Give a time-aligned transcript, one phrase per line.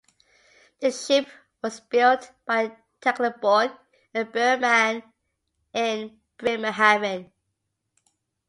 [0.79, 1.27] The ship
[1.61, 3.77] was built by Teklenborg
[4.15, 5.03] and Beurmann
[5.75, 7.31] in Bremerhaven.